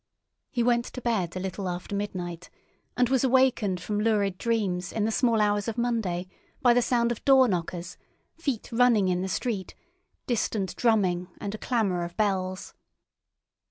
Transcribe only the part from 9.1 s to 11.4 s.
the street, distant drumming,